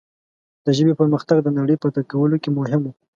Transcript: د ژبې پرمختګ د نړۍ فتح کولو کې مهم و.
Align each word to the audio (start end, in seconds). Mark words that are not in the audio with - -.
د 0.65 0.67
ژبې 0.77 0.93
پرمختګ 1.01 1.37
د 1.43 1.49
نړۍ 1.59 1.75
فتح 1.81 2.01
کولو 2.11 2.35
کې 2.43 2.49
مهم 2.59 2.81
و. 2.85 2.91